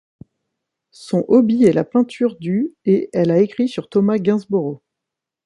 [0.89, 4.79] Son hobby est la peinture du et elle a écrit sur Thomas Gainsborough.